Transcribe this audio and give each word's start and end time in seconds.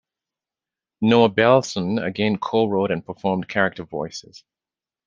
Noah 1.01 1.29
Belson 1.29 2.03
again 2.03 2.39
co-wrote 2.39 2.89
and 2.89 3.05
performed 3.05 3.47
character 3.47 3.83
voices. 3.83 4.43